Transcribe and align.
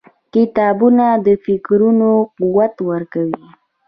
•کتابونه 0.33 1.05
د 1.25 1.27
فکرونو 1.45 2.09
قوت 2.37 2.75
ورکوي. 2.89 3.41